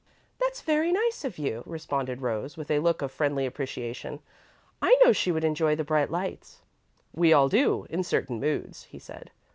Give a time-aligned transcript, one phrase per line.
[0.39, 4.19] "That's very nice of you," responded Rose, with a look of friendly appreciation.
[4.81, 6.63] "I know she would enjoy the bright lights."
[7.13, 9.29] "We all do, in certain moods," he said.